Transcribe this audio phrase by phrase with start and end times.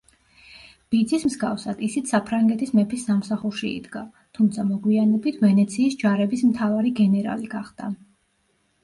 [0.93, 4.01] ბიძის მსგავსად ისიც საფრანგეთის მეფის სამსახურში იდგა,
[4.39, 7.91] თუმც მოგვიანებით ვენეციის ჯარების მთავარი გენერალი გახდა.